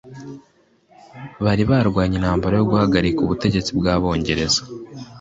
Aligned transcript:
Bari 1.43 1.63
barwanye 1.69 2.15
intambara 2.17 2.53
yo 2.57 2.67
guhagarika 2.71 3.19
ubutegetsi 3.21 3.71
bwabongereza 3.79 4.61